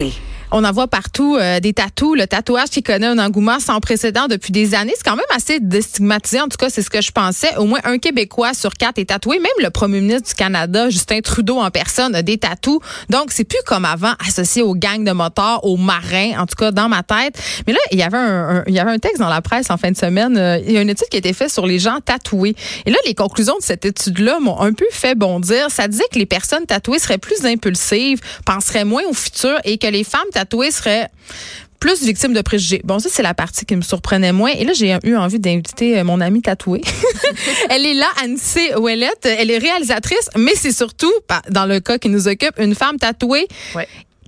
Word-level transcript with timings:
Hey. 0.00 0.27
On 0.50 0.64
en 0.64 0.72
voit 0.72 0.88
partout 0.88 1.36
euh, 1.36 1.60
des 1.60 1.74
tatous, 1.74 2.16
le 2.16 2.26
tatouage 2.26 2.70
qui 2.70 2.82
connaît 2.82 3.06
un 3.06 3.18
engouement 3.18 3.60
sans 3.60 3.80
précédent 3.80 4.28
depuis 4.28 4.50
des 4.50 4.74
années. 4.74 4.94
C'est 4.96 5.04
quand 5.04 5.16
même 5.16 5.26
assez 5.34 5.60
déstigmatisé. 5.60 6.40
En 6.40 6.48
tout 6.48 6.56
cas, 6.56 6.70
c'est 6.70 6.80
ce 6.80 6.88
que 6.88 7.02
je 7.02 7.10
pensais. 7.12 7.54
Au 7.58 7.66
moins 7.66 7.80
un 7.84 7.98
Québécois 7.98 8.54
sur 8.54 8.72
quatre 8.72 8.98
est 8.98 9.10
tatoué. 9.10 9.40
Même 9.40 9.50
le 9.62 9.68
premier 9.68 10.00
ministre 10.00 10.28
du 10.28 10.34
Canada, 10.34 10.88
Justin 10.88 11.20
Trudeau 11.20 11.58
en 11.58 11.70
personne, 11.70 12.14
a 12.14 12.22
des 12.22 12.38
tatous. 12.38 12.80
Donc, 13.10 13.30
c'est 13.30 13.44
plus 13.44 13.58
comme 13.66 13.84
avant 13.84 14.14
associé 14.26 14.62
aux 14.62 14.74
gangs 14.74 15.04
de 15.04 15.12
motards, 15.12 15.64
aux 15.64 15.76
marins, 15.76 16.38
en 16.38 16.46
tout 16.46 16.56
cas 16.56 16.70
dans 16.70 16.88
ma 16.88 17.02
tête. 17.02 17.38
Mais 17.66 17.74
là, 17.74 17.80
il 17.92 17.98
y 17.98 18.02
avait 18.02 18.16
un, 18.16 18.64
il 18.66 18.74
y 18.74 18.78
avait 18.78 18.92
un 18.92 18.98
texte 18.98 19.18
dans 19.18 19.28
la 19.28 19.42
presse 19.42 19.70
en 19.70 19.76
fin 19.76 19.90
de 19.90 19.98
semaine. 19.98 20.38
Euh, 20.38 20.58
il 20.64 20.72
y 20.72 20.78
a 20.78 20.80
une 20.80 20.88
étude 20.88 21.08
qui 21.10 21.18
a 21.18 21.20
été 21.20 21.34
faite 21.34 21.52
sur 21.52 21.66
les 21.66 21.78
gens 21.78 21.98
tatoués. 22.02 22.56
Et 22.86 22.90
là, 22.90 22.96
les 23.06 23.14
conclusions 23.14 23.56
de 23.58 23.62
cette 23.62 23.84
étude-là 23.84 24.40
m'ont 24.40 24.58
un 24.60 24.72
peu 24.72 24.86
fait 24.90 25.14
bondir. 25.14 25.70
Ça 25.70 25.88
disait 25.88 26.04
que 26.10 26.18
les 26.18 26.26
personnes 26.26 26.64
tatouées 26.64 27.00
seraient 27.00 27.18
plus 27.18 27.44
impulsives, 27.44 28.20
penseraient 28.46 28.86
moins 28.86 29.02
au 29.10 29.12
futur 29.12 29.58
et 29.64 29.76
que 29.76 29.88
les 29.88 30.04
femmes 30.04 30.22
tatouées 30.38 30.70
seraient 30.70 31.08
plus 31.80 32.02
victimes 32.02 32.32
de 32.32 32.40
préjugés. 32.42 32.80
Bon, 32.84 32.98
ça, 32.98 33.08
c'est 33.10 33.22
la 33.22 33.34
partie 33.34 33.64
qui 33.64 33.74
me 33.74 33.82
surprenait 33.82 34.32
moins. 34.32 34.50
Et 34.50 34.64
là, 34.64 34.72
j'ai 34.72 34.96
eu 35.04 35.16
envie 35.16 35.40
d'inviter 35.40 35.98
euh, 35.98 36.04
mon 36.04 36.20
amie 36.20 36.42
tatouée. 36.42 36.82
elle 37.70 37.86
est 37.86 37.94
là, 37.94 38.06
Ouellette. 38.78 39.26
Elle 39.26 39.50
est 39.50 39.58
réalisatrice, 39.58 40.30
mais 40.36 40.52
c'est 40.54 40.72
surtout, 40.72 41.12
dans 41.50 41.66
le 41.66 41.80
cas 41.80 41.98
qui 41.98 42.08
nous 42.08 42.28
occupe, 42.28 42.54
une 42.58 42.74
femme 42.74 42.98
tatouée. 42.98 43.48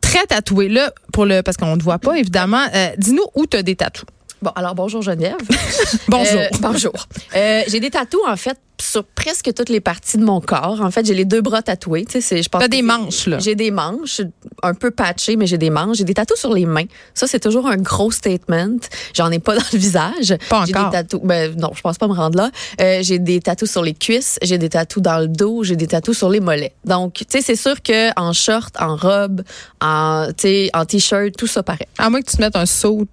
Très 0.01 0.27
tatouée. 0.27 0.69
Là, 0.69 0.93
pour 1.13 1.27
le, 1.27 1.43
parce 1.43 1.57
qu'on 1.57 1.77
ne 1.77 1.83
voit 1.83 1.99
pas, 1.99 2.19
évidemment. 2.19 2.65
Euh, 2.75 2.89
dis-nous 2.99 3.25
où 3.35 3.47
tu 3.47 3.57
as 3.57 3.63
des 3.63 3.77
tatous. 3.77 4.07
Bon, 4.43 4.53
alors 4.55 4.75
bonjour 4.75 5.03
Geneviève. 5.03 5.37
bonjour. 6.09 6.41
Euh, 6.41 6.49
bonjour. 6.61 6.93
Euh, 7.37 7.63
j'ai 7.69 7.79
des 7.79 7.91
tatous 7.91 8.23
en 8.27 8.37
fait 8.37 8.59
sur 8.81 9.05
presque 9.05 9.53
toutes 9.55 9.69
les 9.69 9.81
parties 9.81 10.17
de 10.17 10.25
mon 10.25 10.41
corps. 10.41 10.81
En 10.81 10.91
fait, 10.91 11.05
j'ai 11.05 11.13
les 11.13 11.27
deux 11.27 11.43
bras 11.43 11.61
tatoués. 11.61 12.07
Tu 12.07 12.23
sais, 12.23 12.43
je 12.43 12.49
pense. 12.49 12.63
T'as 12.63 12.69
des 12.69 12.81
manches 12.81 13.27
là. 13.27 13.39
J'ai 13.39 13.55
des 13.55 13.71
manches, 13.71 14.23
un 14.63 14.73
peu 14.73 14.91
patchées, 14.91 15.37
mais 15.37 15.47
j'ai 15.47 15.59
des 15.59 15.69
manches. 15.69 15.99
J'ai 15.99 16.05
des 16.05 16.15
tatous 16.15 16.39
sur 16.39 16.55
les 16.55 16.65
mains. 16.65 16.87
Ça, 17.13 17.27
c'est 17.27 17.41
toujours 17.41 17.67
un 17.67 17.77
gros 17.77 18.11
statement. 18.11 18.79
J'en 19.15 19.31
ai 19.31 19.39
pas 19.39 19.55
dans 19.59 19.65
le 19.73 19.79
visage. 19.79 20.35
Pas 20.49 20.65
j'ai 20.65 20.75
encore. 20.75 20.91
Des 20.91 20.97
tatous. 20.97 21.21
Ben 21.23 21.55
non, 21.57 21.73
je 21.75 21.83
pense 21.83 21.99
pas 21.99 22.09
me 22.09 22.15
rendre 22.15 22.39
là. 22.39 22.51
Euh, 22.81 23.01
j'ai 23.03 23.19
des 23.19 23.41
tatous 23.41 23.71
sur 23.71 23.83
les 23.83 23.95
cuisses. 23.95 24.39
J'ai 24.41 24.57
des 24.57 24.71
tatous 24.71 25.03
dans 25.03 25.19
le 25.19 25.29
dos. 25.29 25.65
J'ai 25.65 25.77
des 25.77 25.87
tatous 25.87 26.17
sur 26.17 26.31
les 26.31 26.41
mollets. 26.41 26.73
Donc, 26.87 27.13
tu 27.15 27.25
sais, 27.29 27.43
c'est 27.43 27.57
sûr 27.57 27.83
que 27.83 28.19
en 28.19 28.33
short, 28.33 28.75
en 28.81 28.97
robe, 28.97 29.43
en, 29.83 30.29
tu 30.29 30.35
sais, 30.43 30.71
en 30.73 30.87
t-shirt, 30.87 31.37
tout 31.37 31.47
ça 31.47 31.63
paraît. 31.63 31.89
À 31.99 32.09
moins 32.09 32.23
que 32.23 32.31
tu 32.31 32.37
te 32.37 32.41
mettes 32.41 32.57
un 32.57 32.67
saut 32.67 33.07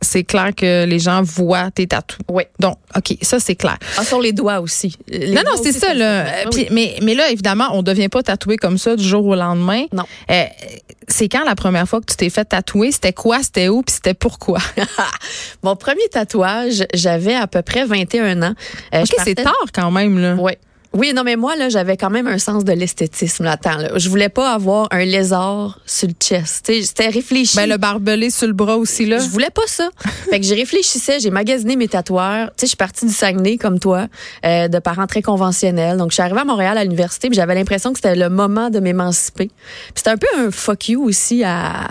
c'est 0.00 0.24
clair 0.24 0.50
que 0.54 0.84
les 0.84 0.98
gens 0.98 1.22
voient 1.22 1.70
tes 1.70 1.86
tatous. 1.86 2.18
Oui. 2.30 2.44
Donc, 2.60 2.76
OK, 2.96 3.16
ça, 3.22 3.40
c'est 3.40 3.54
clair. 3.54 3.78
Ah, 3.96 4.04
sur 4.04 4.20
les 4.20 4.32
doigts 4.32 4.60
aussi. 4.60 4.96
non, 5.10 5.42
non, 5.44 5.60
c'est 5.62 5.72
ça, 5.72 5.94
là. 5.94 6.26
Puis, 6.50 6.68
mais, 6.70 6.96
mais 7.02 7.14
là, 7.14 7.30
évidemment, 7.30 7.68
on 7.72 7.78
ne 7.78 7.82
devient 7.82 8.08
pas 8.08 8.22
tatoué 8.22 8.56
comme 8.56 8.78
ça 8.78 8.96
du 8.96 9.04
jour 9.04 9.24
au 9.24 9.34
lendemain. 9.34 9.84
Non. 9.92 10.04
Euh, 10.30 10.44
c'est 11.08 11.28
quand 11.28 11.44
la 11.44 11.54
première 11.54 11.88
fois 11.88 12.00
que 12.00 12.06
tu 12.06 12.16
t'es 12.16 12.30
fait 12.30 12.44
tatouer? 12.44 12.92
C'était 12.92 13.12
quoi? 13.12 13.42
C'était 13.42 13.68
où? 13.68 13.82
Puis 13.82 13.94
c'était 13.96 14.14
pourquoi? 14.14 14.58
Mon 15.62 15.76
premier 15.76 16.08
tatouage, 16.10 16.84
j'avais 16.94 17.34
à 17.34 17.46
peu 17.46 17.62
près 17.62 17.84
21 17.84 18.42
ans. 18.42 18.54
Euh, 18.94 19.02
OK, 19.02 19.14
c'est 19.24 19.34
tard 19.34 19.54
quand 19.72 19.90
même, 19.90 20.18
là. 20.18 20.36
Oui. 20.38 20.52
Oui, 20.94 21.12
non, 21.12 21.24
mais 21.24 21.34
moi, 21.34 21.56
là, 21.56 21.68
j'avais 21.68 21.96
quand 21.96 22.10
même 22.10 22.28
un 22.28 22.38
sens 22.38 22.64
de 22.64 22.72
l'esthétisme 22.72 23.44
là-dedans. 23.44 23.78
Là. 23.78 23.88
Je 23.96 24.08
voulais 24.08 24.28
pas 24.28 24.52
avoir 24.52 24.86
un 24.92 25.04
lézard 25.04 25.80
sur 25.86 26.06
le 26.06 26.14
chest. 26.18 26.70
C'était 26.72 27.08
réfléchi. 27.08 27.56
Ben, 27.56 27.68
le 27.68 27.76
barbelé 27.78 28.30
sur 28.30 28.46
le 28.46 28.52
bras 28.52 28.76
aussi, 28.76 29.04
là. 29.04 29.18
Je 29.18 29.28
voulais 29.28 29.50
pas 29.50 29.66
ça. 29.66 29.88
fait 30.30 30.38
que 30.38 30.46
j'ai 30.46 30.54
réfléchissais, 30.54 31.18
j'ai 31.18 31.30
magasiné 31.30 31.74
mes 31.74 31.88
tatoueurs. 31.88 32.48
Tu 32.50 32.52
sais, 32.60 32.66
je 32.66 32.68
suis 32.68 32.76
partie 32.76 33.06
du 33.06 33.12
Saguenay, 33.12 33.56
comme 33.56 33.80
toi, 33.80 34.06
euh, 34.44 34.68
de 34.68 34.78
parents 34.78 35.08
très 35.08 35.22
conventionnels. 35.22 35.98
Donc, 35.98 36.10
je 36.10 36.14
suis 36.14 36.22
arrivée 36.22 36.40
à 36.40 36.44
Montréal 36.44 36.78
à 36.78 36.84
l'université, 36.84 37.28
puis 37.28 37.36
j'avais 37.36 37.56
l'impression 37.56 37.92
que 37.92 37.98
c'était 37.98 38.14
le 38.14 38.28
moment 38.28 38.70
de 38.70 38.78
m'émanciper. 38.78 39.50
C'était 39.96 40.10
un 40.10 40.16
peu 40.16 40.28
un 40.38 40.52
fuck 40.52 40.88
you 40.88 41.02
aussi 41.02 41.42
à, 41.42 41.88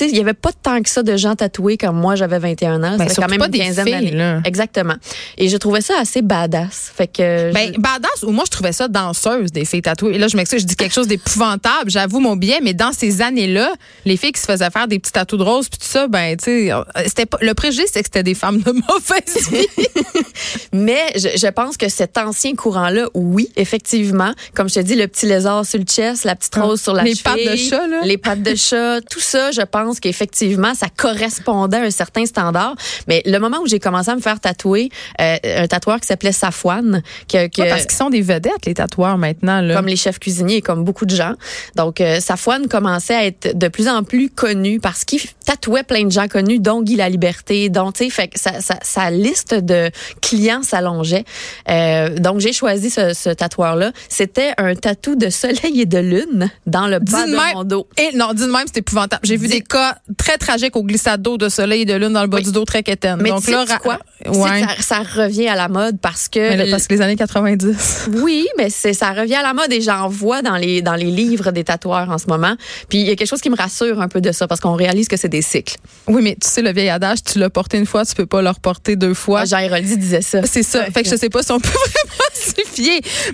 il 0.00 0.12
n'y 0.12 0.20
avait 0.20 0.34
pas 0.34 0.50
tant 0.52 0.82
que 0.82 0.88
ça 0.88 1.02
de 1.02 1.16
gens 1.16 1.34
tatoués 1.34 1.76
comme 1.76 1.96
moi, 1.96 2.14
j'avais 2.14 2.38
21 2.38 2.82
ans. 2.82 2.96
Ben, 2.96 3.08
quand 3.14 3.28
même 3.28 3.38
pas 3.38 3.46
une 3.46 3.52
quinzaine 3.52 3.84
d'années. 3.84 4.40
Exactement. 4.44 4.94
Et 5.38 5.48
je 5.48 5.56
trouvais 5.56 5.80
ça 5.80 5.94
assez 5.98 6.22
badass. 6.22 6.92
Fait 6.94 7.06
que 7.06 7.52
ben, 7.52 7.72
badass 7.78 8.22
ou 8.22 8.30
moi 8.30 8.44
je 8.46 8.50
trouvais 8.50 8.72
ça 8.72 8.88
danseuse 8.88 9.52
des 9.52 9.64
filles 9.64 9.82
tatouées. 9.82 10.14
Et 10.14 10.18
là 10.18 10.28
je 10.28 10.36
m'excuse, 10.36 10.62
je 10.62 10.66
dis 10.66 10.76
quelque 10.76 10.94
chose 10.94 11.08
d'épouvantable, 11.08 11.90
j'avoue 11.90 12.20
mon 12.20 12.36
biais, 12.36 12.60
mais 12.62 12.74
dans 12.74 12.92
ces 12.92 13.22
années-là, 13.22 13.72
les 14.04 14.16
filles 14.16 14.32
qui 14.32 14.40
se 14.40 14.46
faisaient 14.46 14.70
faire 14.70 14.88
des 14.88 14.98
petits 14.98 15.12
tatous 15.12 15.38
de 15.38 15.44
rose 15.44 15.68
puis 15.68 15.78
tout 15.78 15.86
ça, 15.86 16.08
ben 16.08 16.36
tu 16.36 16.68
sais, 16.68 16.72
c'était 17.06 17.26
pas 17.26 17.38
le 17.40 17.54
préjugé 17.54 17.84
c'est 17.86 18.00
que 18.00 18.06
c'était 18.06 18.22
des 18.22 18.34
femmes 18.34 18.60
de 18.60 18.72
mauvaise 18.88 19.50
vie. 19.50 20.22
mais 20.72 21.02
je, 21.16 21.28
je, 21.36 21.46
pense 21.48 21.76
que 21.76 21.88
cet 21.88 22.18
ancien 22.18 22.54
courant 22.54 22.88
là, 22.88 23.08
oui, 23.14 23.50
effectivement, 23.56 24.32
comme 24.54 24.68
je 24.68 24.74
te 24.74 24.80
dis 24.80 24.94
le 24.94 25.06
petit 25.08 25.26
lézard 25.26 25.64
sur 25.64 25.78
le 25.78 25.84
chest, 25.84 26.24
la 26.24 26.36
petite 26.36 26.54
rose 26.54 26.80
sur 26.80 26.94
la 26.94 27.04
les 27.04 27.14
pattes 27.14 27.36
de 27.36 27.56
chat 27.56 27.86
là. 27.86 28.00
les 28.04 28.18
pattes 28.18 28.42
de 28.42 28.54
chat, 28.54 29.00
tout 29.02 29.20
ça, 29.20 29.50
je 29.50 29.62
pense 29.62 29.83
qu'effectivement, 29.92 30.74
ça 30.74 30.86
correspondait 30.94 31.78
à 31.78 31.82
un 31.82 31.90
certain 31.90 32.26
standard. 32.26 32.74
Mais 33.08 33.22
le 33.26 33.38
moment 33.38 33.58
où 33.62 33.66
j'ai 33.66 33.78
commencé 33.78 34.10
à 34.10 34.16
me 34.16 34.20
faire 34.20 34.40
tatouer, 34.40 34.90
euh, 35.20 35.36
un 35.44 35.66
tatoueur 35.66 36.00
qui 36.00 36.06
s'appelait 36.06 36.32
Safouane, 36.32 37.02
que, 37.28 37.48
que 37.48 37.68
parce 37.68 37.86
qu'ils 37.86 37.96
sont 37.96 38.10
des 38.10 38.22
vedettes 38.22 38.66
les 38.66 38.74
tatoueurs 38.74 39.18
maintenant 39.18 39.60
là. 39.60 39.74
comme 39.74 39.86
les 39.86 39.96
chefs 39.96 40.18
cuisiniers, 40.18 40.62
comme 40.62 40.84
beaucoup 40.84 41.06
de 41.06 41.14
gens. 41.14 41.34
Donc 41.76 42.00
euh, 42.00 42.20
Safouane 42.20 42.68
commençait 42.68 43.14
à 43.14 43.24
être 43.24 43.56
de 43.56 43.68
plus 43.68 43.88
en 43.88 44.02
plus 44.02 44.30
connu 44.30 44.80
parce 44.80 45.04
qu'il 45.04 45.20
tatouait 45.44 45.82
plein 45.82 46.04
de 46.04 46.12
gens 46.12 46.28
connus, 46.28 46.58
dont 46.58 46.82
Guy 46.82 46.96
la 46.96 47.08
Liberté, 47.08 47.68
dont 47.68 47.92
tu 47.92 48.04
sais, 48.04 48.10
fait 48.10 48.28
que 48.28 48.38
sa, 48.38 48.60
sa, 48.60 48.78
sa, 48.82 49.10
liste 49.10 49.54
de 49.54 49.90
clients 50.22 50.62
s'allongeait. 50.62 51.24
Euh, 51.68 52.10
donc 52.18 52.40
j'ai 52.40 52.52
choisi 52.52 52.90
ce, 52.90 53.12
ce 53.12 53.30
tatoueur 53.30 53.76
là. 53.76 53.92
C'était 54.08 54.52
un 54.58 54.74
tatou 54.74 55.16
de 55.16 55.30
soleil 55.30 55.80
et 55.80 55.86
de 55.86 55.98
lune 55.98 56.50
dans 56.66 56.86
le 56.86 56.98
bas 56.98 57.26
de 57.26 57.30
même, 57.30 57.54
mon 57.54 57.64
dos. 57.64 57.86
Et 57.98 58.16
non, 58.16 58.32
dis 58.32 58.46
même, 58.46 58.64
c'est 58.66 58.78
épouvantable. 58.78 59.22
J'ai 59.24 59.36
vu 59.36 59.48
des 59.48 59.60
cas 59.74 59.96
très 60.16 60.38
tragiques 60.38 60.76
au 60.76 60.82
glissade 60.82 61.20
d'eau 61.20 61.36
de 61.36 61.48
soleil 61.48 61.82
et 61.82 61.84
de 61.84 61.94
lune 61.94 62.12
dans 62.12 62.22
le 62.22 62.28
bas 62.28 62.40
du 62.40 62.52
dos 62.52 62.64
très 62.64 62.82
quétaine. 62.82 63.18
Mais 63.20 63.30
Donc 63.30 63.46
là, 63.48 63.64
quoi? 63.82 63.98
Ouais. 64.26 64.62
Ça, 64.78 65.02
ça, 65.04 65.22
revient 65.22 65.48
à 65.48 65.56
la 65.56 65.68
mode 65.68 65.98
parce 66.00 66.28
que 66.28 66.38
mais 66.38 66.56
là, 66.56 66.64
parce 66.70 66.86
que 66.86 66.94
les 66.94 67.00
années 67.00 67.16
90. 67.16 68.10
Oui, 68.22 68.46
mais 68.56 68.70
c'est 68.70 68.92
ça 68.92 69.12
revient 69.12 69.34
à 69.34 69.42
la 69.42 69.52
mode 69.52 69.72
et 69.72 69.80
j'en 69.80 70.08
vois 70.08 70.42
dans 70.42 70.56
les 70.56 70.80
dans 70.82 70.94
les 70.94 71.10
livres 71.10 71.50
des 71.50 71.64
tatoueurs 71.64 72.08
en 72.10 72.18
ce 72.18 72.26
moment. 72.28 72.54
Puis 72.88 73.00
il 73.00 73.06
y 73.06 73.10
a 73.10 73.16
quelque 73.16 73.28
chose 73.28 73.40
qui 73.40 73.50
me 73.50 73.56
rassure 73.56 74.00
un 74.00 74.08
peu 74.08 74.20
de 74.20 74.32
ça 74.32 74.46
parce 74.46 74.60
qu'on 74.60 74.74
réalise 74.74 75.08
que 75.08 75.16
c'est 75.16 75.28
des 75.28 75.42
cycles. 75.42 75.76
Oui, 76.06 76.22
mais 76.22 76.36
tu 76.40 76.48
sais 76.48 76.62
le 76.62 76.72
vieil 76.72 76.90
adage, 76.90 77.22
tu 77.24 77.38
l'as 77.38 77.50
porté 77.50 77.78
une 77.78 77.86
fois, 77.86 78.04
tu 78.04 78.14
peux 78.14 78.26
pas 78.26 78.42
le 78.42 78.50
reporter 78.50 78.96
deux 78.96 79.14
fois. 79.14 79.40
Ah, 79.40 79.44
Jean 79.44 79.58
Héroldi 79.58 79.96
disait 79.96 80.22
ça. 80.22 80.42
C'est 80.44 80.62
ça. 80.62 80.80
Ouais. 80.80 80.90
Fait 80.90 81.02
que 81.02 81.08
je 81.08 81.16
sais 81.16 81.30
pas 81.30 81.42
si 81.42 81.52
on 81.52 81.60
peut 81.60 81.68
vraiment 81.68 82.23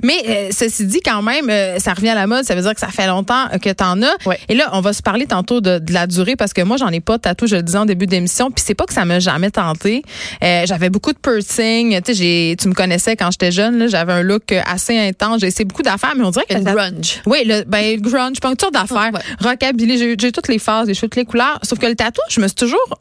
Mais 0.03 0.23
euh, 0.28 0.49
ceci 0.51 0.87
dit 0.87 1.01
quand 1.05 1.23
même, 1.23 1.49
euh, 1.51 1.78
ça 1.78 1.95
revient 1.95 2.11
à 2.11 2.15
la 2.15 2.27
mode, 2.27 2.45
ça 2.45 2.55
veut 2.55 2.62
dire 2.62 2.75
que 2.75 2.81
ça 2.81 2.89
fait 2.89 3.06
longtemps 3.06 3.49
que 3.62 3.71
tu 3.71 3.84
en 3.84 4.03
as. 4.03 4.17
Ouais. 4.27 4.39
Et 4.49 4.55
là, 4.55 4.71
on 4.73 4.81
va 4.81 4.93
se 4.93 5.03
parler 5.03 5.27
tantôt 5.27 5.61
de, 5.61 5.78
de 5.78 5.93
la 5.93 6.06
durée 6.06 6.37
parce 6.37 6.53
que 6.53 6.62
moi 6.62 6.77
j'en 6.77 6.89
ai 6.89 7.01
pas 7.01 7.17
de 7.17 7.23
tatou, 7.23 7.47
je 7.47 7.56
le 7.56 7.62
disais 7.62 7.78
en 7.78 7.87
début 7.87 8.06
d'émission, 8.06 8.51
puis 8.51 8.62
c'est 8.67 8.75
pas 8.75 8.87
que 8.87 8.93
ça 8.93 9.05
m'a 9.05 9.21
jamais 9.21 9.51
tenté. 9.51 10.03
Euh, 10.43 10.65
j'avais 10.67 10.91
beaucoup 10.91 11.12
de 11.12 11.19
piercing, 11.19 12.01
tu 12.03 12.15
sais 12.15 12.56
tu 12.59 12.69
me 12.69 12.75
connaissais 12.75 13.17
quand 13.17 13.31
j'étais 13.31 13.53
jeune, 13.53 13.89
j'avais 13.89 14.12
un 14.12 14.23
look 14.23 14.53
assez 14.67 14.99
intense, 14.99 15.41
j'ai 15.41 15.49
essayé 15.49 15.65
beaucoup 15.65 15.83
d'affaires 15.83 16.15
mais 16.17 16.25
on 16.25 16.31
dirait 16.31 16.47
que 16.49 16.55
le 16.55 16.62
grunge. 16.62 17.21
Oui, 17.27 17.43
le 17.45 17.65
ben 17.65 17.97
le 17.97 18.01
grunge, 18.01 18.37
sorte 18.61 18.75
d'affaires, 18.75 19.11
ouais. 19.12 19.49
rockabilly, 19.49 20.17
j'ai 20.19 20.33
toutes 20.33 20.49
les 20.49 20.59
phases, 20.59 20.89
j'ai 20.89 20.95
toutes 20.95 21.17
les 21.17 21.25
couleurs, 21.25 21.59
sauf 21.62 21.78
que 21.78 21.87
le 21.87 21.95
tatou, 21.95 22.21
je 22.28 22.41
me 22.41 22.49
suis 22.49 22.55
toujours 22.55 22.99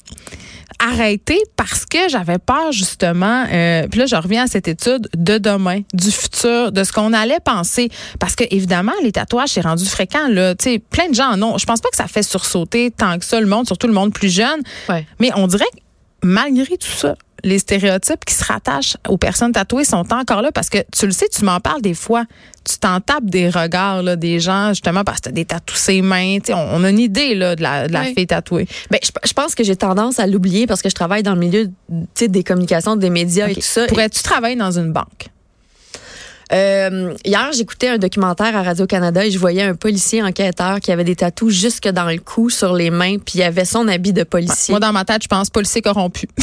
arrêté 0.79 1.37
parce 1.55 1.85
que 1.85 2.09
j'avais 2.09 2.37
peur 2.37 2.71
justement 2.71 3.45
euh, 3.51 3.87
puis 3.87 3.99
là 3.99 4.05
je 4.05 4.15
reviens 4.15 4.43
à 4.43 4.47
cette 4.47 4.67
étude 4.67 5.09
de 5.15 5.37
demain 5.37 5.81
du 5.93 6.11
futur 6.11 6.71
de 6.71 6.83
ce 6.83 6.91
qu'on 6.91 7.13
allait 7.13 7.39
penser. 7.43 7.89
Parce 8.19 8.35
que 8.35 8.43
évidemment 8.51 8.93
les 9.03 9.11
tatouages 9.11 9.49
c'est 9.49 9.61
rendu 9.61 9.85
fréquent 9.85 10.27
là. 10.29 10.55
Tu 10.55 10.63
sais 10.63 10.79
plein 10.79 11.09
de 11.09 11.15
gens 11.15 11.31
en 11.31 11.41
ont. 11.41 11.57
Je 11.57 11.65
pense 11.65 11.81
pas 11.81 11.89
que 11.89 11.97
ça 11.97 12.07
fait 12.07 12.23
sursauter 12.23 12.91
tant 12.91 13.17
que 13.19 13.25
ça 13.25 13.39
le 13.39 13.47
monde 13.47 13.65
surtout 13.65 13.87
le 13.87 13.93
monde 13.93 14.13
plus 14.13 14.29
jeune. 14.33 14.61
Ouais. 14.87 15.05
mais 15.19 15.31
on 15.35 15.47
dirait 15.47 15.65
que 15.73 15.79
malgré 16.23 16.77
tout 16.77 16.87
ça 16.87 17.15
les 17.43 17.59
stéréotypes 17.59 18.25
qui 18.25 18.33
se 18.33 18.43
rattachent 18.43 18.97
aux 19.07 19.17
personnes 19.17 19.51
tatouées 19.51 19.83
sont 19.83 20.11
encore 20.13 20.41
là 20.41 20.51
parce 20.51 20.69
que 20.69 20.79
tu 20.91 21.05
le 21.05 21.11
sais, 21.11 21.27
tu 21.29 21.43
m'en 21.45 21.59
parles 21.59 21.81
des 21.81 21.93
fois. 21.93 22.25
Tu 22.65 22.77
t'en 22.77 22.99
tapes 22.99 23.25
des 23.25 23.49
regards 23.49 24.03
là, 24.03 24.15
des 24.15 24.39
gens 24.39 24.69
justement 24.69 25.03
parce 25.03 25.19
que 25.19 25.23
tu 25.23 25.29
as 25.29 25.33
des 25.33 25.45
tatous 25.45 25.77
ses 25.77 26.01
mains. 26.01 26.37
On, 26.49 26.53
on, 26.53 26.83
a 26.83 26.89
une 26.89 26.99
idée 26.99 27.33
là, 27.33 27.55
de 27.55 27.63
la, 27.63 27.87
de 27.87 27.93
la 27.93 28.01
oui. 28.01 28.13
fille 28.15 28.27
tatouée. 28.27 28.67
Ben, 28.91 28.99
je, 29.03 29.09
je 29.25 29.33
pense 29.33 29.55
que 29.55 29.63
j'ai 29.63 29.75
tendance 29.75 30.19
à 30.19 30.27
l'oublier 30.27 30.67
parce 30.67 30.81
que 30.81 30.89
je 30.89 30.95
travaille 30.95 31.23
dans 31.23 31.33
le 31.33 31.39
milieu 31.39 31.69
des 32.19 32.43
communications, 32.43 32.95
des 32.95 33.09
médias 33.09 33.45
okay. 33.45 33.53
et 33.53 33.55
tout 33.55 33.61
ça. 33.61 33.87
Pourrais-tu 33.87 34.21
travailler 34.21 34.55
dans 34.55 34.77
une 34.77 34.91
banque? 34.91 35.29
Euh, 36.51 37.13
hier, 37.23 37.51
j'écoutais 37.53 37.89
un 37.89 37.97
documentaire 37.97 38.55
à 38.55 38.63
Radio-Canada 38.63 39.25
et 39.25 39.31
je 39.31 39.37
voyais 39.37 39.61
un 39.61 39.75
policier 39.75 40.23
enquêteur 40.23 40.79
qui 40.79 40.91
avait 40.91 41.03
des 41.03 41.15
tatous 41.15 41.53
jusque 41.53 41.87
dans 41.87 42.05
le 42.05 42.17
cou, 42.17 42.49
sur 42.49 42.73
les 42.73 42.89
mains, 42.89 43.17
puis 43.17 43.39
il 43.39 43.43
avait 43.43 43.65
son 43.65 43.87
habit 43.87 44.13
de 44.13 44.23
policier. 44.23 44.71
Moi, 44.71 44.79
dans 44.79 44.91
ma 44.91 45.05
tête, 45.05 45.23
je 45.23 45.27
pense 45.27 45.49
policier 45.49 45.81
corrompu. 45.81 46.27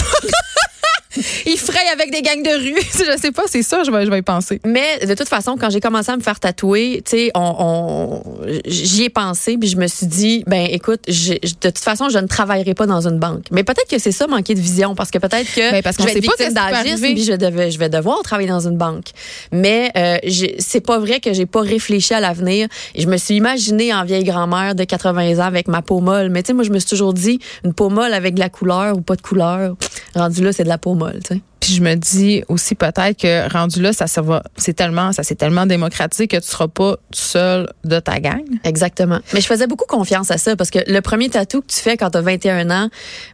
il 1.46 1.58
fraye 1.58 1.88
avec 1.92 2.10
des 2.10 2.22
gangs 2.22 2.42
de 2.42 2.50
rue. 2.50 2.82
je 2.92 3.20
sais 3.20 3.32
pas, 3.32 3.44
c'est 3.46 3.62
ça, 3.62 3.82
je 3.84 3.90
vais, 3.90 4.04
je 4.04 4.10
vais 4.10 4.18
y 4.18 4.22
penser. 4.22 4.60
Mais 4.64 4.98
de 5.06 5.14
toute 5.14 5.28
façon, 5.28 5.56
quand 5.58 5.70
j'ai 5.70 5.80
commencé 5.80 6.10
à 6.10 6.16
me 6.16 6.22
faire 6.22 6.40
tatouer, 6.40 7.02
tu 7.04 7.16
sais, 7.16 7.30
on, 7.34 7.54
on 7.58 8.22
j'y 8.66 9.04
ai 9.04 9.10
pensé, 9.10 9.56
puis 9.58 9.68
je 9.68 9.76
me 9.76 9.86
suis 9.86 10.06
dit, 10.06 10.44
ben 10.46 10.66
écoute, 10.70 11.00
je, 11.08 11.32
de 11.34 11.70
toute 11.70 11.78
façon, 11.78 12.08
je 12.08 12.18
ne 12.18 12.26
travaillerai 12.26 12.74
pas 12.74 12.86
dans 12.86 13.06
une 13.06 13.18
banque. 13.18 13.44
Mais 13.50 13.64
peut-être 13.64 13.88
que 13.88 13.98
c'est 13.98 14.12
ça, 14.12 14.26
manquer 14.26 14.54
de 14.54 14.60
vision, 14.60 14.94
parce 14.94 15.10
que 15.10 15.18
peut-être 15.18 15.52
que 15.54 15.70
ben, 15.72 15.82
parce 15.82 15.96
je 15.98 16.04
vais 16.04 16.12
être 16.12 16.22
victime 16.22 16.52
d'agisme, 16.52 17.02
puis 17.02 17.24
je, 17.24 17.32
devais, 17.32 17.70
je 17.70 17.78
vais 17.78 17.88
devoir 17.88 18.22
travailler 18.22 18.48
dans 18.48 18.66
une 18.66 18.76
banque. 18.76 19.06
Mais 19.52 19.90
euh, 19.96 20.18
c'est 20.58 20.84
pas 20.84 20.98
vrai 20.98 21.20
que 21.20 21.32
j'ai 21.32 21.46
pas 21.46 21.60
réfléchi 21.60 22.14
à 22.14 22.20
l'avenir. 22.20 22.68
Je 22.96 23.06
me 23.06 23.16
suis 23.16 23.34
imaginée 23.36 23.92
en 23.94 24.04
vieille 24.04 24.24
grand-mère 24.24 24.74
de 24.74 24.84
80 24.84 25.38
ans 25.38 25.46
avec 25.46 25.68
ma 25.68 25.82
peau 25.82 26.00
molle. 26.00 26.30
Mais 26.30 26.42
tu 26.42 26.48
sais, 26.48 26.52
moi, 26.52 26.64
je 26.64 26.70
me 26.70 26.78
suis 26.78 26.88
toujours 26.88 27.14
dit, 27.14 27.38
une 27.64 27.74
peau 27.74 27.88
molle 27.88 28.12
avec 28.12 28.34
de 28.34 28.40
la 28.40 28.48
couleur 28.48 28.96
ou 28.96 29.00
pas 29.00 29.16
de 29.16 29.22
couleur, 29.22 29.76
rendu 30.14 30.42
là, 30.42 30.52
c'est 30.52 30.64
de 30.64 30.68
la 30.68 30.78
peau 30.78 30.94
molle, 30.94 31.20
tu 31.24 31.34
sais. 31.34 31.40
Puis 31.66 31.74
je 31.74 31.82
me 31.82 31.96
dis 31.96 32.44
aussi 32.46 32.76
peut-être 32.76 33.20
que 33.20 33.52
rendu 33.52 33.82
là, 33.82 33.92
ça, 33.92 34.06
ça 34.06 34.22
va, 34.22 34.44
c'est 34.56 34.72
tellement, 34.72 35.10
ça 35.10 35.24
s'est 35.24 35.34
tellement 35.34 35.66
démocratisé 35.66 36.28
que 36.28 36.36
tu 36.36 36.46
seras 36.46 36.68
pas 36.68 36.94
seul 37.10 37.68
de 37.82 37.98
ta 37.98 38.20
gang. 38.20 38.44
Exactement. 38.62 39.18
Mais 39.34 39.40
je 39.40 39.48
faisais 39.48 39.66
beaucoup 39.66 39.84
confiance 39.88 40.30
à 40.30 40.38
ça 40.38 40.54
parce 40.54 40.70
que 40.70 40.78
le 40.86 41.00
premier 41.00 41.28
tatou 41.28 41.62
que 41.62 41.66
tu 41.66 41.80
fais 41.80 41.96
quand 41.96 42.10
tu 42.10 42.18
as 42.18 42.20
21 42.20 42.70
ans, 42.70 42.88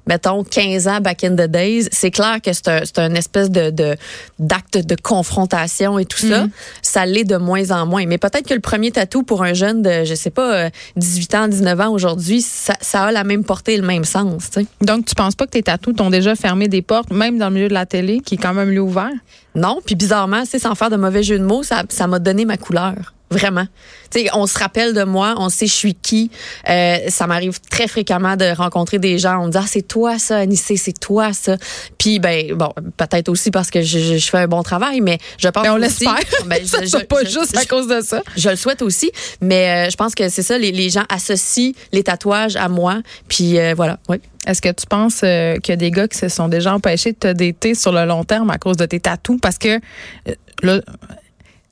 mettons 0.07 0.45
15 0.45 0.89
ans 0.89 1.01
back 1.03 1.25
in 1.25 1.33
the 1.33 1.47
days, 1.47 1.89
c'est 1.93 2.11
clair 2.11 2.39
que 2.43 2.55
c'est 2.55 2.69
un, 2.69 2.81
c'est 2.87 3.01
un 3.01 3.15
espèce 3.15 3.51
de, 3.51 3.99
d'acte 4.39 4.79
de 4.79 4.97
confrontation 4.97 5.99
et 5.99 6.07
tout 6.07 6.21
ça. 6.21 6.47
Mm-hmm. 6.47 6.51
Ça 6.81 7.05
l'est 7.05 7.25
de 7.25 7.37
moins 7.37 7.71
en 7.71 7.85
moins. 7.85 8.07
Mais 8.07 8.17
peut-être 8.17 8.49
que 8.49 8.55
le 8.55 8.61
premier 8.61 8.93
tatou 8.93 9.25
pour 9.25 9.43
un 9.43 9.53
jeune 9.53 9.83
de, 9.83 10.05
je 10.05 10.15
sais 10.15 10.31
pas, 10.31 10.71
18 10.97 11.35
euh, 11.35 11.39
ans, 11.39 11.49
19 11.49 11.81
ans 11.83 11.91
aujourd'hui, 11.91 12.41
ça, 12.41 12.73
ça 12.81 13.03
a 13.03 13.13
la 13.13 13.25
même 13.25 13.45
portée, 13.45 13.77
le 13.77 13.87
même 13.87 14.05
sens. 14.05 14.49
Tu 14.51 14.63
sais. 14.63 14.67
Donc 14.81 15.05
tu 15.05 15.15
penses 15.15 15.35
pas 15.35 15.45
que 15.45 15.51
tes 15.51 15.63
tatous 15.63 15.95
t'ont 15.95 16.09
déjà 16.09 16.35
fermé 16.35 16.69
des 16.69 16.81
portes, 16.81 17.11
même 17.11 17.37
dans 17.37 17.51
le 17.51 17.55
milieu 17.57 17.69
de 17.69 17.75
la 17.75 17.85
télé? 17.85 18.22
Qui 18.25 18.35
est 18.35 18.39
quand 18.39 18.55
même 18.55 18.77
ouvert. 18.79 19.13
Non, 19.55 19.81
puis 19.85 19.95
bizarrement, 19.95 20.45
c'est 20.45 20.59
sans 20.59 20.75
faire 20.75 20.91
de 20.91 20.97
mauvais 20.97 21.23
jeu 21.23 21.39
de 21.39 21.45
mots, 21.45 21.63
ça 21.63 22.07
m'a 22.07 22.19
donné 22.19 22.45
ma 22.45 22.57
couleur. 22.57 23.15
Vraiment. 23.33 23.67
sais, 24.11 24.27
on 24.35 24.47
se 24.47 24.59
rappelle 24.59 24.95
de 24.95 25.05
moi, 25.05 25.35
on 25.39 25.49
sait 25.49 25.67
je 25.67 25.73
suis 25.73 25.95
qui. 25.95 26.31
Euh, 26.69 26.99
ça 27.09 27.27
m'arrive 27.27 27.59
très 27.71 27.89
fréquemment 27.89 28.37
de 28.37 28.55
rencontrer 28.55 28.99
des 28.99 29.19
gens. 29.19 29.43
On 29.43 29.47
me 29.47 29.53
dit 29.53 29.59
ah 29.61 29.67
c'est 29.67 29.87
toi 29.87 30.19
ça, 30.19 30.39
Anissé, 30.39 30.77
c'est 30.77 30.99
toi 30.99 31.33
ça. 31.33 31.57
Puis 31.99 32.19
ben 32.19 32.55
bon, 32.55 32.73
peut-être 32.97 33.29
aussi 33.29 33.51
parce 33.51 33.71
que 33.71 33.83
je, 33.83 34.19
je, 34.19 34.31
fais 34.31 34.39
un 34.39 34.49
bon 34.49 34.63
travail, 34.63 35.01
mais 35.01 35.19
je 35.39 35.49
pense. 35.49 35.63
Mais 35.63 35.71
ben, 35.71 35.75
on 35.75 35.79
l'espère. 35.79 36.19
Ben, 36.47 36.67
ça 36.67 36.85
je, 36.85 37.05
pas 37.05 37.25
juste 37.25 37.57
à 37.57 37.65
cause 37.65 37.87
de 37.87 38.01
ça. 38.01 38.23
Je 38.37 38.51
le 38.51 38.57
souhaite 38.57 38.83
aussi, 38.83 39.11
mais 39.41 39.87
euh, 39.87 39.91
je 39.91 39.97
pense 39.97 40.15
que 40.15 40.29
c'est 40.29 40.43
ça. 40.43 40.59
Les, 40.59 40.73
les, 40.73 40.91
gens 40.91 41.05
associent 41.09 41.73
les 41.93 42.03
tatouages 42.03 42.57
à 42.57 42.69
moi. 42.69 43.01
Puis 43.29 43.59
euh, 43.59 43.75
voilà. 43.75 43.99
Oui. 44.09 44.21
Est-ce 44.47 44.61
que 44.61 44.73
tu 44.73 44.87
penses 44.87 45.21
euh, 45.23 45.57
qu'il 45.59 45.73
y 45.73 45.75
a 45.75 45.77
des 45.77 45.91
gars 45.91 46.09
qui 46.09 46.19
se 46.19 46.29
sont 46.29 46.49
déjà 46.49 46.75
empêchés 46.75 47.13
de 47.13 47.17
te 47.17 47.33
dater 47.33 47.75
sur 47.75 47.93
le 47.93 48.05
long 48.05 48.25
terme 48.25 48.51
à 48.51 48.59
cause 48.59 48.77
de 48.77 48.87
tes 48.87 48.99
tatous? 48.99 49.39
Parce 49.41 49.59
que 49.59 49.77
euh, 49.77 50.35
là, 50.63 50.81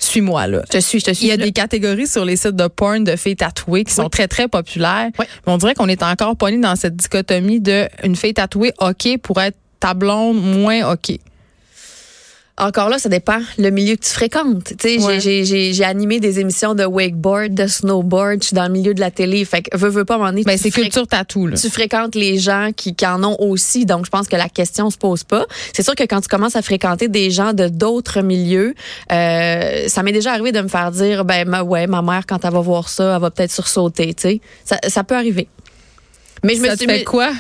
suis-moi 0.01 0.47
là. 0.47 0.63
Je 0.67 0.79
te 0.79 0.81
suis, 0.81 1.01
je 1.01 1.05
te 1.05 1.13
suis. 1.13 1.27
Il 1.27 1.29
y 1.29 1.33
a 1.33 1.37
des 1.37 1.53
catégories 1.53 2.07
sur 2.07 2.25
les 2.25 2.37
sites 2.37 2.57
de 2.57 2.67
porn 2.67 3.05
de 3.05 3.17
filles 3.17 3.37
tatouées 3.37 3.85
qui 3.85 3.93
sont 3.93 4.09
très 4.09 4.29
très 4.29 4.49
populaires. 4.49 5.11
Oui. 5.19 5.27
Mais 5.47 5.53
on 5.53 5.59
dirait 5.59 5.75
qu'on 5.75 5.89
est 5.89 6.03
encore 6.03 6.37
pogné 6.37 6.59
dans 6.59 6.77
cette 6.77 6.97
dichotomie 6.97 7.61
de 7.61 7.87
une 8.03 8.17
fille 8.17 8.35
tatouée 8.35 8.73
OK 8.81 9.19
pour 9.23 9.41
être 9.41 9.57
ta 9.79 9.95
blonde 9.95 10.43
moins 10.43 10.93
OK. 10.93 11.13
Encore 12.61 12.91
là, 12.91 12.99
ça 12.99 13.09
dépend 13.09 13.41
le 13.57 13.71
milieu 13.71 13.97
que 13.97 14.05
tu 14.05 14.11
fréquentes. 14.11 14.75
J'ai 14.83 15.85
animé 15.85 16.21
des 16.21 16.41
émissions 16.41 16.75
de 16.75 16.85
wakeboard, 16.85 17.55
de 17.55 17.67
snowboard, 17.67 18.43
je 18.43 18.49
suis 18.49 18.55
dans 18.55 18.67
le 18.67 18.73
milieu 18.73 18.93
de 18.93 19.01
la 19.01 19.11
télé. 19.11 19.45
Fait 19.47 19.63
que 19.63 19.75
veux, 19.77 19.89
veux 19.89 20.05
pas 20.05 20.19
m'en 20.19 20.31
Mais 20.31 20.43
ben, 20.45 20.59
c'est 20.59 20.71
culture 20.71 21.07
tatou, 21.07 21.47
là. 21.47 21.57
Tu 21.57 21.71
fréquentes 21.71 22.15
les 22.15 22.37
gens 22.37 22.71
qui, 22.77 22.95
qui, 22.95 23.07
en 23.07 23.25
ont 23.25 23.37
aussi. 23.39 23.87
Donc, 23.87 24.05
je 24.05 24.11
pense 24.11 24.29
que 24.29 24.37
la 24.37 24.51
question 24.51 24.91
se 24.91 24.99
pose 24.99 25.25
pas. 25.25 25.47
C'est 25.73 25.83
sûr 25.83 25.95
que 25.95 26.05
quand 26.05 26.21
tu 26.21 26.29
commences 26.29 26.55
à 26.55 26.61
fréquenter 26.61 27.09
des 27.09 27.31
gens 27.31 27.55
de 27.55 27.69
d'autres 27.69 28.21
milieux, 28.21 28.75
euh, 29.11 29.89
ça 29.89 30.03
m'est 30.03 30.13
déjà 30.13 30.33
arrivé 30.33 30.53
de 30.53 30.61
me 30.61 30.69
faire 30.69 30.91
dire, 30.91 31.25
ben, 31.25 31.49
ma, 31.49 31.63
ouais, 31.63 31.87
ma 31.87 32.03
mère, 32.03 32.27
quand 32.27 32.45
elle 32.45 32.53
va 32.53 32.61
voir 32.61 32.91
ça, 32.91 33.15
elle 33.15 33.23
va 33.23 33.31
peut-être 33.31 33.53
sursauter, 33.53 34.13
tu 34.13 34.23
sais. 34.23 34.41
Ça, 34.67 34.79
ça 34.87 35.03
peut 35.03 35.17
arriver. 35.17 35.49
Mais 36.45 36.57
je 36.57 36.61
me 36.61 36.77
suis 36.77 36.87
fait 36.87 37.05
quoi? 37.05 37.31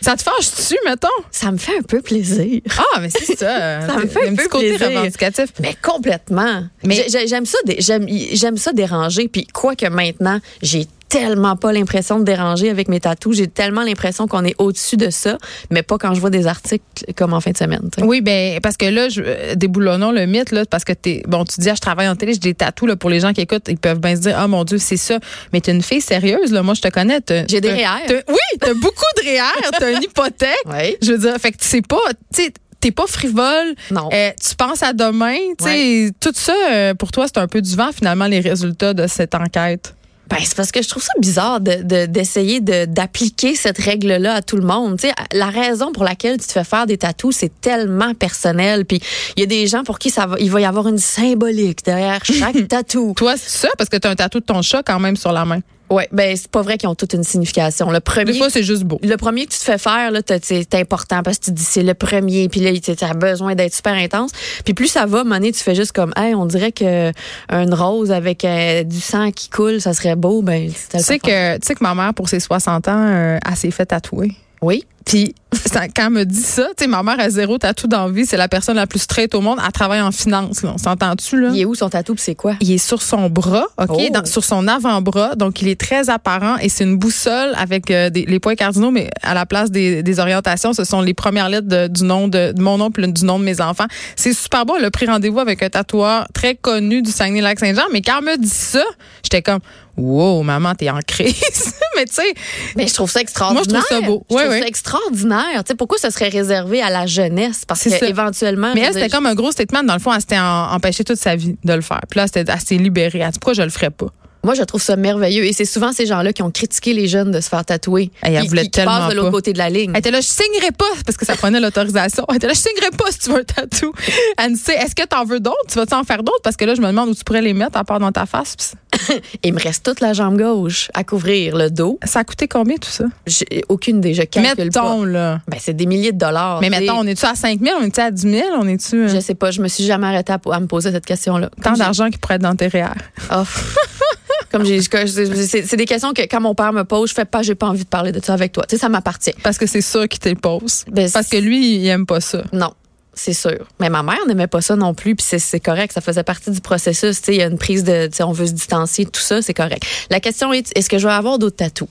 Ça 0.00 0.16
te 0.16 0.22
fâche-tu, 0.22 0.76
mettons? 0.84 1.08
Ça 1.30 1.50
me 1.50 1.58
fait 1.58 1.78
un 1.78 1.82
peu 1.82 2.00
plaisir. 2.00 2.60
Ah, 2.76 3.00
mais 3.00 3.10
c'est 3.10 3.36
ça. 3.36 3.80
ça 3.86 3.96
me 3.96 4.06
fait 4.06 4.28
un, 4.28 4.34
peu 4.34 4.48
côté 4.48 4.76
revendicatif. 4.76 5.52
Mais 5.60 5.76
complètement. 5.82 6.64
Mais 6.84 7.06
j'aime 7.08 7.46
ça, 7.46 7.58
j'aime 7.78 8.56
ça 8.56 8.72
déranger. 8.72 9.28
Puis 9.28 9.46
quoi 9.46 9.74
que 9.74 9.86
maintenant, 9.86 10.40
j'ai 10.62 10.86
tellement 11.08 11.56
pas 11.56 11.72
l'impression 11.72 12.18
de 12.18 12.24
déranger 12.24 12.70
avec 12.70 12.88
mes 12.88 13.00
tatous. 13.00 13.36
J'ai 13.36 13.48
tellement 13.48 13.82
l'impression 13.82 14.26
qu'on 14.26 14.44
est 14.44 14.54
au-dessus 14.58 14.96
de 14.96 15.10
ça, 15.10 15.38
mais 15.70 15.82
pas 15.82 15.98
quand 15.98 16.14
je 16.14 16.20
vois 16.20 16.30
des 16.30 16.46
articles 16.46 16.84
comme 17.16 17.32
en 17.32 17.40
fin 17.40 17.50
de 17.50 17.56
semaine. 17.56 17.88
Oui, 17.98 18.20
ben 18.20 18.60
parce 18.60 18.76
que 18.76 18.86
là, 18.86 19.08
je, 19.08 19.22
euh, 19.24 19.54
déboulonnons 19.54 20.12
le 20.12 20.26
mythe 20.26 20.52
là, 20.52 20.64
parce 20.66 20.84
que 20.84 20.92
t'es 20.92 21.22
bon, 21.26 21.44
tu 21.44 21.60
dis 21.60 21.70
ah, 21.70 21.74
je 21.74 21.80
travaille 21.80 22.08
en 22.08 22.16
télé, 22.16 22.34
j'ai 22.34 22.40
des 22.40 22.54
tatous 22.54 22.88
là 22.88 22.96
pour 22.96 23.10
les 23.10 23.20
gens 23.20 23.32
qui 23.32 23.40
écoutent, 23.40 23.68
ils 23.68 23.78
peuvent 23.78 24.00
bien 24.00 24.16
se 24.16 24.20
dire 24.20 24.36
ah 24.38 24.48
mon 24.48 24.64
dieu 24.64 24.78
c'est 24.78 24.96
ça, 24.96 25.18
mais 25.52 25.60
t'es 25.60 25.72
une 25.72 25.82
fille 25.82 26.00
sérieuse 26.00 26.52
là, 26.52 26.62
moi 26.62 26.74
je 26.74 26.82
te 26.82 26.88
connais. 26.88 27.20
J'ai 27.48 27.60
des 27.60 27.70
REER. 27.70 28.22
Oui, 28.28 28.58
t'as 28.60 28.74
beaucoup 28.74 29.04
de 29.16 29.22
REER, 29.22 29.70
t'as 29.78 29.92
une 29.92 30.02
hypothèque. 30.02 30.48
Oui. 30.66 30.96
Je 31.02 31.12
veux 31.12 31.18
dire, 31.18 31.36
fait 31.38 31.52
que 31.52 31.58
c'est 31.60 31.86
pas, 31.86 31.96
tu 32.34 32.42
sais 32.42 32.52
t'es 32.80 32.90
pas 32.90 33.06
frivole. 33.06 33.74
Non. 33.90 34.08
Euh, 34.12 34.30
tu 34.40 34.54
penses 34.54 34.82
à 34.82 34.92
demain. 34.92 35.36
Tu 35.58 35.64
sais, 35.64 36.10
tout 36.20 36.32
ça, 36.34 36.54
euh, 36.70 36.94
pour 36.94 37.10
toi, 37.10 37.26
c'est 37.26 37.38
un 37.38 37.48
peu 37.48 37.60
du 37.60 37.74
vent, 37.74 37.90
finalement, 37.92 38.26
les 38.26 38.40
résultats 38.40 38.94
de 38.94 39.06
cette 39.06 39.34
enquête. 39.34 39.94
Ben, 40.28 40.36
c'est 40.42 40.56
parce 40.56 40.72
que 40.72 40.82
je 40.82 40.88
trouve 40.88 41.02
ça 41.02 41.12
bizarre 41.18 41.60
de, 41.60 42.06
d'essayer 42.06 42.60
de, 42.60 42.84
d'appliquer 42.84 43.54
cette 43.54 43.78
règle-là 43.78 44.34
à 44.34 44.42
tout 44.42 44.56
le 44.56 44.66
monde. 44.66 44.98
Tu 44.98 45.08
sais, 45.08 45.14
la 45.32 45.48
raison 45.48 45.92
pour 45.92 46.04
laquelle 46.04 46.38
tu 46.38 46.46
te 46.46 46.52
fais 46.52 46.64
faire 46.64 46.86
des 46.86 46.98
tatous, 46.98 47.36
c'est 47.36 47.60
tellement 47.60 48.14
personnel. 48.14 48.84
Puis 48.84 49.00
il 49.36 49.40
y 49.40 49.42
a 49.42 49.46
des 49.46 49.66
gens 49.66 49.84
pour 49.84 49.98
qui 49.98 50.10
ça 50.10 50.26
va, 50.26 50.36
il 50.38 50.50
va 50.50 50.60
y 50.60 50.64
avoir 50.66 50.86
une 50.88 50.98
symbolique 50.98 51.84
derrière 51.84 52.24
chaque 52.24 52.68
tatou. 52.68 53.14
Toi, 53.16 53.36
c'est 53.36 53.66
ça 53.66 53.68
parce 53.78 53.88
que 53.88 53.96
tu 53.96 54.06
as 54.06 54.10
un 54.10 54.16
tatou 54.16 54.40
de 54.40 54.44
ton 54.44 54.60
chat 54.60 54.82
quand 54.82 55.00
même 55.00 55.16
sur 55.16 55.32
la 55.32 55.44
main. 55.46 55.60
Oui, 55.90 56.04
ben 56.12 56.36
c'est 56.36 56.50
pas 56.50 56.62
vrai 56.62 56.76
qu'ils 56.76 56.88
ont 56.88 56.94
toute 56.94 57.14
une 57.14 57.24
signification. 57.24 57.90
Le 57.90 58.00
premier, 58.00 58.32
Des 58.32 58.38
fois, 58.38 58.50
c'est 58.50 58.62
juste 58.62 58.84
beau. 58.84 58.98
Le 59.02 59.16
premier 59.16 59.46
que 59.46 59.52
tu 59.52 59.58
te 59.58 59.64
fais 59.64 59.78
faire, 59.78 60.10
là, 60.10 60.20
c'est 60.42 60.74
important 60.74 61.22
parce 61.22 61.38
que 61.38 61.46
tu 61.46 61.50
te 61.50 61.56
dis 61.56 61.64
c'est 61.64 61.82
le 61.82 61.94
premier, 61.94 62.48
puis 62.48 62.60
là, 62.60 62.72
tu 62.78 62.92
as 63.04 63.14
besoin 63.14 63.54
d'être 63.54 63.74
super 63.74 63.94
intense. 63.94 64.32
Puis 64.64 64.74
plus 64.74 64.88
ça 64.88 65.06
va, 65.06 65.24
monnaie, 65.24 65.52
tu 65.52 65.62
fais 65.62 65.74
juste 65.74 65.92
comme, 65.92 66.12
hey, 66.16 66.34
on 66.34 66.46
dirait 66.46 66.72
que 66.72 67.12
une 67.50 67.74
rose 67.74 68.12
avec 68.12 68.44
euh, 68.44 68.82
du 68.82 69.00
sang 69.00 69.30
qui 69.30 69.48
coule, 69.48 69.80
ça 69.80 69.94
serait 69.94 70.16
beau. 70.16 70.42
Ben, 70.42 70.70
tu 70.70 70.98
sais 70.98 71.18
que, 71.18 71.56
tu 71.56 71.66
sais 71.66 71.74
que 71.74 71.82
ma 71.82 71.94
mère, 71.94 72.14
pour 72.14 72.28
ses 72.28 72.40
60 72.40 72.88
ans, 72.88 72.92
euh, 73.08 73.38
elle 73.46 73.56
s'est 73.56 73.70
fait 73.70 73.86
tatouer. 73.86 74.32
Oui. 74.62 74.84
Puis 75.04 75.34
quand 75.72 76.06
elle 76.06 76.10
me 76.10 76.24
dit 76.24 76.42
ça, 76.42 76.68
tu 76.76 76.84
sais, 76.84 76.86
ma 76.86 77.02
mère 77.02 77.18
a 77.18 77.30
zéro 77.30 77.56
tatou 77.56 77.86
d'envie, 77.86 78.26
c'est 78.26 78.36
la 78.36 78.48
personne 78.48 78.76
la 78.76 78.86
plus 78.86 78.98
straight 78.98 79.34
au 79.34 79.40
monde. 79.40 79.58
Elle 79.64 79.72
travaille 79.72 80.02
en 80.02 80.12
finance, 80.12 80.62
là. 80.62 80.72
on 80.74 80.78
s'entend-tu 80.78 81.40
là? 81.40 81.50
Il 81.54 81.60
est 81.60 81.64
où 81.64 81.74
son 81.74 81.88
tatou 81.88 82.14
c'est 82.18 82.34
quoi? 82.34 82.56
Il 82.60 82.70
est 82.70 82.78
sur 82.78 83.00
son 83.00 83.30
bras, 83.30 83.64
ok, 83.78 83.88
oh. 83.90 84.26
sur 84.26 84.44
son 84.44 84.68
avant-bras, 84.68 85.34
donc 85.34 85.62
il 85.62 85.68
est 85.68 85.80
très 85.80 86.10
apparent 86.10 86.58
et 86.58 86.68
c'est 86.68 86.84
une 86.84 86.98
boussole 86.98 87.54
avec 87.56 87.90
euh, 87.90 88.10
des, 88.10 88.26
les 88.26 88.38
points 88.38 88.54
cardinaux, 88.54 88.90
mais 88.90 89.08
à 89.22 89.32
la 89.32 89.46
place 89.46 89.70
des, 89.70 90.02
des 90.02 90.20
orientations, 90.20 90.74
ce 90.74 90.84
sont 90.84 91.00
les 91.00 91.14
premières 91.14 91.48
lettres 91.48 91.88
du 91.88 92.04
nom 92.04 92.28
de, 92.28 92.52
mon 92.60 92.76
nom 92.76 92.90
puis 92.90 93.10
du 93.10 93.24
nom 93.24 93.38
de 93.38 93.44
mes 93.44 93.62
enfants. 93.62 93.86
C'est 94.16 94.34
super 94.34 94.66
beau. 94.66 94.74
Elle 94.78 94.84
a 94.84 94.90
pris 94.90 95.06
rendez-vous 95.06 95.40
avec 95.40 95.62
un 95.62 95.70
tatoueur 95.70 96.26
très 96.34 96.54
connu 96.54 97.00
du 97.00 97.10
Saguenay-Lac-Saint-Jean, 97.10 97.84
mais 97.92 98.02
quand 98.02 98.18
elle 98.18 98.24
me 98.24 98.36
dit 98.36 98.48
ça, 98.48 98.84
j'étais 99.22 99.40
comme 99.40 99.60
Wow, 99.98 100.42
maman, 100.42 100.74
t'es 100.74 100.88
en 100.88 101.00
crise. 101.06 101.34
mais 101.96 102.04
tu 102.04 102.14
sais. 102.14 102.34
Mais 102.76 102.86
je 102.86 102.94
trouve 102.94 103.10
ça 103.10 103.20
extraordinaire. 103.20 103.64
Moi, 103.68 103.80
je 103.80 103.86
trouve 103.86 103.98
ça 103.98 104.06
beau. 104.06 104.24
Je 104.30 104.36
trouve 104.36 104.58
ça 104.60 104.66
extraordinaire. 104.66 105.64
Tu 105.64 105.68
sais, 105.68 105.74
pourquoi 105.74 105.98
ça 105.98 106.10
serait 106.10 106.28
réservé 106.28 106.80
à 106.80 106.88
la 106.88 107.06
jeunesse? 107.06 107.64
Parce 107.66 107.82
que 107.82 108.04
éventuellement. 108.04 108.72
Mais 108.74 108.82
elle, 108.82 108.94
c'était 108.94 109.08
comme 109.08 109.26
un 109.26 109.34
gros 109.34 109.50
statement. 109.50 109.82
Dans 109.82 109.94
le 109.94 110.00
fond, 110.00 110.12
elle 110.12 110.20
s'était 110.20 110.38
empêchée 110.38 111.04
toute 111.04 111.18
sa 111.18 111.36
vie 111.36 111.56
de 111.62 111.72
le 111.72 111.80
faire. 111.80 112.00
Puis 112.08 112.18
là, 112.20 112.26
elle 112.34 112.60
s'est 112.60 112.76
libérée. 112.76 113.18
Elle 113.18 113.30
dit, 113.30 113.38
pourquoi 113.38 113.54
je 113.54 113.62
le 113.62 113.70
ferais 113.70 113.90
pas? 113.90 114.06
Moi, 114.44 114.54
je 114.54 114.62
trouve 114.62 114.82
ça 114.82 114.96
merveilleux. 114.96 115.44
Et 115.44 115.52
c'est 115.52 115.64
souvent 115.64 115.92
ces 115.92 116.06
gens-là 116.06 116.32
qui 116.32 116.42
ont 116.42 116.50
critiqué 116.50 116.92
les 116.92 117.08
jeunes 117.08 117.30
de 117.30 117.40
se 117.40 117.48
faire 117.48 117.64
tatouer. 117.64 118.10
Et 118.26 118.32
elle 118.32 118.46
voulait 118.46 118.68
tellement 118.68 118.98
passent 118.98 119.10
de 119.10 119.16
l'autre 119.16 119.30
côté 119.30 119.52
de 119.52 119.58
la 119.58 119.68
ligne. 119.68 119.90
Elle 119.92 119.98
était 119.98 120.10
là, 120.10 120.20
je 120.20 120.26
signerai 120.26 120.72
pas, 120.72 120.84
parce 121.04 121.16
que 121.16 121.26
ça 121.26 121.36
prenait 121.36 121.60
l'autorisation. 121.60 122.24
Elle 122.28 122.36
était 122.36 122.46
là, 122.46 122.52
je 122.54 122.60
signerai 122.60 122.90
pas 122.96 123.10
si 123.10 123.18
tu 123.18 123.30
veux 123.30 123.40
un 123.40 123.44
tatou. 123.44 123.92
Sait, 124.56 124.74
est-ce 124.74 124.94
que 124.94 125.06
tu 125.06 125.16
en 125.16 125.24
veux 125.24 125.40
d'autres? 125.40 125.56
Tu 125.68 125.78
vas-tu 125.78 125.94
en 125.94 126.04
faire 126.04 126.22
d'autres? 126.22 126.42
Parce 126.42 126.56
que 126.56 126.64
là, 126.64 126.74
je 126.74 126.80
me 126.80 126.86
demande 126.86 127.10
où 127.10 127.14
tu 127.14 127.24
pourrais 127.24 127.42
les 127.42 127.52
mettre 127.52 127.76
à 127.76 127.84
part 127.84 128.00
dans 128.00 128.12
ta 128.12 128.26
face. 128.26 128.74
Il 129.42 129.54
me 129.54 129.60
reste 129.60 129.84
toute 129.84 130.00
la 130.00 130.12
jambe 130.12 130.38
gauche 130.38 130.90
à 130.94 131.04
couvrir, 131.04 131.56
le 131.56 131.70
dos. 131.70 131.98
Ça 132.04 132.20
a 132.20 132.24
coûté 132.24 132.48
combien 132.48 132.76
tout 132.76 132.88
ça? 132.88 133.04
J'ai 133.26 133.64
aucune 133.68 133.98
idée. 133.98 134.14
Je 134.14 134.22
calcule 134.22 134.64
mettons, 134.64 135.04
là. 135.04 135.40
Ben, 135.48 135.58
c'est 135.60 135.74
des 135.74 135.86
milliers 135.86 136.12
de 136.12 136.18
dollars. 136.18 136.60
Mais 136.60 136.70
mettons, 136.70 136.98
on 136.98 137.06
est-tu 137.06 137.26
à 137.26 137.34
5 137.34 137.60
000? 137.60 137.76
On 137.80 137.84
est-tu 137.84 138.00
à 138.00 138.10
10 138.10 138.22
000? 138.22 138.48
On 138.58 138.66
est-tu. 138.66 139.04
Euh? 139.04 139.08
Je 139.08 139.20
sais 139.20 139.34
pas. 139.34 139.50
Je 139.50 139.60
me 139.60 139.68
suis 139.68 139.84
jamais 139.84 140.06
arrêtée 140.06 140.32
à, 140.32 140.60
me 140.60 140.66
poser 140.66 140.92
cette 140.92 141.06
question-là. 141.06 141.50
Tant 141.62 141.72
d'argent 141.72 142.10
qui 142.10 142.18
pourrait 142.18 142.36
être 142.36 142.42
dans 142.42 142.56
tes 142.56 142.68
REER. 142.68 142.94
Oh. 143.32 143.42
Comme 144.50 144.64
j'ai, 144.64 144.80
c'est 144.80 145.76
des 145.76 145.84
questions 145.84 146.12
que 146.12 146.22
quand 146.22 146.40
mon 146.40 146.54
père 146.54 146.72
me 146.72 146.84
pose, 146.84 147.10
je 147.10 147.14
fais 147.14 147.24
pas, 147.24 147.42
j'ai 147.42 147.54
pas 147.54 147.66
envie 147.66 147.84
de 147.84 147.88
parler 147.88 148.12
de 148.12 148.20
ça 148.24 148.34
avec 148.34 148.52
toi. 148.52 148.64
Tu 148.66 148.76
sais, 148.76 148.80
ça 148.80 148.88
m'appartient. 148.88 149.34
Parce 149.42 149.58
que 149.58 149.66
c'est 149.66 149.82
ça 149.82 150.08
qui 150.08 150.18
te 150.18 150.32
pose. 150.34 150.84
Ben, 150.90 151.10
Parce 151.10 151.28
que 151.28 151.36
lui, 151.36 151.76
il 151.76 151.86
aime 151.88 152.06
pas 152.06 152.20
ça. 152.20 152.42
Non. 152.52 152.72
C'est 153.18 153.32
sûr. 153.32 153.66
Mais 153.80 153.90
ma 153.90 154.04
mère 154.04 154.24
n'aimait 154.28 154.46
pas 154.46 154.60
ça 154.60 154.76
non 154.76 154.94
plus, 154.94 155.16
puis 155.16 155.26
c'est 155.38 155.60
correct. 155.60 155.92
Ça 155.92 156.00
faisait 156.00 156.22
partie 156.22 156.52
du 156.52 156.60
processus. 156.60 157.20
Il 157.26 157.34
y 157.34 157.42
a 157.42 157.46
une 157.46 157.58
prise 157.58 157.82
de, 157.82 158.08
on 158.20 158.30
veut 158.30 158.46
se 158.46 158.52
distancier, 158.52 159.06
tout 159.06 159.20
ça, 159.20 159.42
c'est 159.42 159.54
correct. 159.54 159.84
La 160.08 160.20
question 160.20 160.52
est, 160.52 160.70
est-ce 160.76 160.88
que 160.88 160.98
je 160.98 161.08
vais 161.08 161.12
avoir 161.12 161.38
d'autres 161.38 161.56
tatous? 161.56 161.88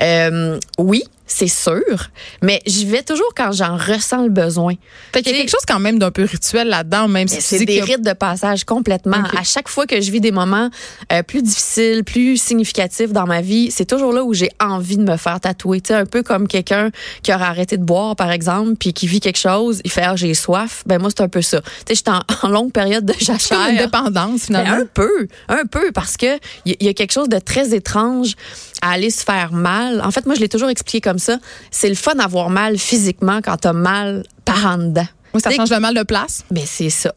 Euh, 0.00 0.58
oui, 0.78 1.02
c'est 1.28 1.48
sûr, 1.48 2.08
mais 2.42 2.60
j'y 2.66 2.86
vais 2.86 3.02
toujours 3.02 3.32
quand 3.36 3.52
j'en 3.52 3.76
ressens 3.76 4.24
le 4.24 4.30
besoin. 4.30 4.74
Fait 5.12 5.22
qu'il 5.22 5.32
y 5.32 5.34
a 5.36 5.38
quelque 5.38 5.50
chose 5.50 5.64
quand 5.68 5.78
même 5.78 5.98
d'un 5.98 6.10
peu 6.10 6.24
rituel 6.24 6.68
là-dedans, 6.68 7.06
même 7.06 7.28
si 7.28 7.40
c'est 7.40 7.64
des 7.64 7.80
rites 7.80 8.02
de 8.02 8.12
passage 8.12 8.64
complètement. 8.64 9.22
À 9.36 9.44
chaque 9.44 9.68
fois 9.68 9.86
que 9.86 10.00
je 10.00 10.10
vis 10.10 10.20
des 10.20 10.32
moments 10.32 10.70
euh, 11.12 11.22
plus 11.22 11.42
difficiles, 11.42 12.02
plus 12.04 12.40
significatifs 12.40 13.12
dans 13.12 13.26
ma 13.26 13.40
vie, 13.40 13.70
c'est 13.70 13.84
toujours 13.84 14.12
là 14.12 14.24
où 14.24 14.34
j'ai 14.34 14.50
envie 14.60 14.96
de 14.96 15.02
me 15.02 15.16
faire 15.16 15.38
tatouer. 15.40 15.82
Un 15.90 16.06
peu 16.06 16.22
comme 16.22 16.48
quelqu'un 16.48 16.90
qui 17.22 17.32
aurait 17.32 17.44
arrêté 17.44 17.76
de 17.76 17.84
boire, 17.84 18.16
par 18.16 18.30
exemple, 18.30 18.74
puis 18.78 18.92
qui 18.92 19.06
vit 19.06 19.20
quelque 19.20 19.38
chose, 19.38 19.80
il 19.84 19.90
fait 19.90 20.02
ah, 20.02 20.16
j'ai 20.16 20.34
soif. 20.34 20.82
Ben 20.86 20.98
moi 20.98 21.10
c'est 21.10 21.22
un 21.22 21.28
peu 21.28 21.42
ça. 21.42 21.60
Tu 21.60 21.68
sais, 21.88 21.94
j'étais 21.94 22.10
en, 22.42 22.48
longue 22.48 22.72
période 22.72 23.04
de 23.04 23.14
jachère. 23.20 23.68
une 23.70 23.76
dépendance 23.76 24.46
finalement. 24.46 24.76
Ben, 24.76 24.82
un 24.82 24.86
peu, 24.86 25.28
un 25.48 25.66
peu, 25.66 25.92
parce 25.92 26.16
que 26.16 26.38
il 26.64 26.76
y, 26.80 26.86
y, 26.86 26.88
a 26.88 26.94
quelque 26.94 27.12
chose 27.12 27.28
de 27.28 27.38
très 27.38 27.74
étrange 27.74 28.34
à 28.82 28.92
aller 28.92 29.10
se 29.10 29.24
faire 29.24 29.52
mal. 29.52 30.00
En 30.02 30.10
fait, 30.10 30.26
moi 30.26 30.34
je 30.34 30.40
l'ai 30.40 30.48
toujours 30.48 30.68
expliqué 30.70 31.00
comme 31.00 31.18
ça, 31.18 31.38
c'est 31.70 31.88
le 31.88 31.94
fun 31.94 32.14
d'avoir 32.14 32.50
mal 32.50 32.78
physiquement 32.78 33.40
quand 33.42 33.56
t'as 33.56 33.72
mal 33.72 34.24
par 34.44 34.66
en 34.66 34.78
dedans. 34.78 35.06
Oui, 35.34 35.40
ça 35.40 35.50
change 35.50 35.70
le 35.70 35.80
mal 35.80 35.94
de 35.94 36.02
place. 36.02 36.44
Mais 36.50 36.60
ben, 36.60 36.66
c'est 36.66 36.90
ça. 36.90 37.12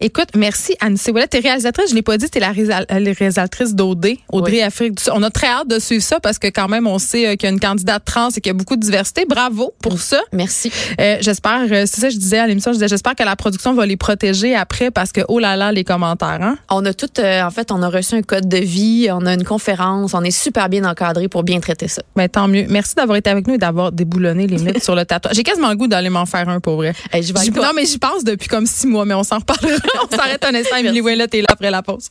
Écoute, 0.00 0.28
merci 0.36 0.74
Anne 0.80 0.96
Voilà, 1.08 1.26
t'es 1.26 1.38
réalisatrice, 1.38 1.90
je 1.90 1.94
l'ai 1.94 2.02
pas 2.02 2.18
dit, 2.18 2.28
t'es 2.28 2.40
la 2.40 2.52
réalisatrice 2.52 3.74
d'OD, 3.74 4.16
Audrey 4.30 4.62
Afrique 4.62 4.98
On 5.12 5.22
a 5.22 5.30
très 5.30 5.46
hâte 5.46 5.68
de 5.68 5.78
suivre 5.78 6.02
ça 6.02 6.20
parce 6.20 6.38
que 6.38 6.48
quand 6.48 6.68
même, 6.68 6.86
on 6.86 6.98
sait 6.98 7.26
euh, 7.26 7.36
qu'il 7.36 7.44
y 7.44 7.46
a 7.46 7.50
une 7.52 7.60
candidate 7.60 8.04
trans 8.04 8.28
et 8.28 8.40
qu'il 8.40 8.46
y 8.46 8.50
a 8.50 8.54
beaucoup 8.54 8.76
de 8.76 8.80
diversité. 8.80 9.24
Bravo 9.26 9.72
pour 9.82 9.98
ça. 9.98 10.20
Merci. 10.32 10.70
Euh, 11.00 11.16
j'espère, 11.20 11.62
euh, 11.70 11.84
c'est 11.86 12.00
ça 12.00 12.08
je 12.10 12.18
disais 12.18 12.38
à 12.38 12.46
l'émission, 12.46 12.72
je 12.72 12.76
disais, 12.76 12.88
j'espère 12.88 13.14
que 13.14 13.22
la 13.22 13.36
production 13.36 13.74
va 13.74 13.86
les 13.86 13.96
protéger 13.96 14.54
après 14.54 14.90
parce 14.90 15.12
que, 15.12 15.22
oh 15.28 15.38
là 15.38 15.56
là, 15.56 15.72
les 15.72 15.84
commentaires, 15.84 16.38
hein? 16.40 16.58
On 16.70 16.84
a 16.84 16.92
tout, 16.92 17.20
en 17.20 17.50
fait, 17.50 17.72
on 17.72 17.82
a 17.82 17.88
reçu 17.88 18.14
un 18.14 18.22
code 18.22 18.48
de 18.48 18.58
vie, 18.58 19.08
on 19.10 19.26
a 19.26 19.34
une 19.34 19.44
conférence, 19.44 20.14
on 20.14 20.22
est 20.22 20.30
super 20.30 20.68
bien 20.68 20.84
encadré 20.84 21.28
pour 21.28 21.42
bien 21.42 21.60
traiter 21.60 21.88
ça. 21.88 22.02
Mais 22.16 22.24
ben, 22.24 22.28
tant 22.28 22.48
mieux. 22.48 22.66
Merci 22.68 22.94
d'avoir 22.94 23.16
été 23.16 23.30
avec 23.30 23.46
nous 23.46 23.54
et 23.54 23.58
d'avoir 23.58 23.92
déboulonné 23.92 24.46
les 24.46 24.58
mythes 24.62 24.82
sur 24.82 24.94
le 24.94 25.04
tatouage. 25.04 25.34
J'ai 25.34 25.42
quasiment 25.42 25.70
le 25.70 25.76
goût 25.76 25.86
d'aller 25.86 26.10
m'en 26.10 26.26
faire 26.26 26.48
un 26.48 26.60
pour 26.60 26.76
vrai. 26.76 26.92
je 27.12 27.32
vais 27.32 27.53
non, 27.54 27.72
mais 27.74 27.86
j'y 27.86 27.98
pense 27.98 28.24
depuis 28.24 28.48
comme 28.48 28.66
six 28.66 28.86
mois, 28.86 29.04
mais 29.04 29.14
on 29.14 29.24
s'en 29.24 29.38
reparlera. 29.38 29.78
on 30.10 30.16
s'arrête 30.16 30.44
un 30.44 30.54
instant. 30.54 30.76
Emily 30.76 31.00
Ouellet 31.00 31.26
est 31.32 31.40
là 31.40 31.48
après 31.48 31.70
la 31.70 31.82
pause. 31.82 32.08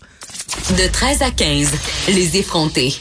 De 0.72 0.92
13 0.92 1.22
à 1.22 1.32
15, 1.32 1.72
les 2.10 2.38
effrontés. 2.38 2.94